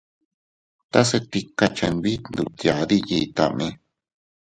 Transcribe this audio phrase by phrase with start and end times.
[0.91, 3.67] Tase tika chenbit ndutyadi yitame.